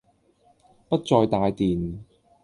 [0.89, 1.99] 不再帶電